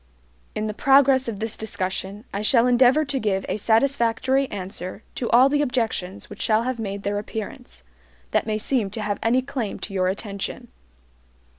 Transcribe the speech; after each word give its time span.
In 0.55 0.65
the 0.65 0.73
progress 0.73 1.27
of 1.27 1.39
this 1.39 1.55
discussion 1.55 2.25
I 2.33 2.41
shall 2.41 2.65
endeavor 2.65 3.05
to 3.05 3.19
give 3.19 3.45
a 3.47 3.57
satisfactory 3.57 4.49
answer 4.49 5.03
to 5.13 5.29
all 5.29 5.47
the 5.47 5.61
objections 5.61 6.27
which 6.27 6.41
shall 6.41 6.63
have 6.63 6.79
made 6.79 7.03
their 7.03 7.19
appearance, 7.19 7.83
that 8.31 8.47
may 8.47 8.57
seem 8.57 8.89
to 8.89 9.01
have 9.03 9.19
any 9.21 9.43
claim 9.43 9.77
to 9.81 9.93
your 9.93 10.07
attention. 10.07 10.69